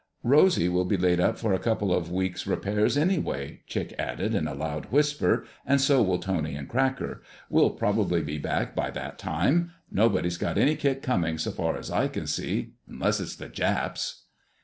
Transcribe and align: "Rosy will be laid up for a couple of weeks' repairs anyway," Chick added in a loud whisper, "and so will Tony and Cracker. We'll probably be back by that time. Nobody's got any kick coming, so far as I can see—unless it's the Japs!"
"Rosy 0.23 0.67
will 0.67 0.85
be 0.85 0.97
laid 0.97 1.19
up 1.19 1.37
for 1.37 1.53
a 1.53 1.59
couple 1.59 1.93
of 1.93 2.11
weeks' 2.11 2.47
repairs 2.47 2.97
anyway," 2.97 3.61
Chick 3.67 3.93
added 3.99 4.33
in 4.33 4.47
a 4.47 4.55
loud 4.55 4.87
whisper, 4.87 5.45
"and 5.63 5.79
so 5.79 6.01
will 6.01 6.17
Tony 6.17 6.55
and 6.55 6.67
Cracker. 6.67 7.21
We'll 7.51 7.69
probably 7.69 8.23
be 8.23 8.39
back 8.39 8.73
by 8.75 8.89
that 8.89 9.19
time. 9.19 9.69
Nobody's 9.91 10.37
got 10.39 10.57
any 10.57 10.75
kick 10.75 11.03
coming, 11.03 11.37
so 11.37 11.51
far 11.51 11.77
as 11.77 11.91
I 11.91 12.07
can 12.07 12.25
see—unless 12.25 13.19
it's 13.19 13.35
the 13.35 13.47
Japs!" 13.47 14.23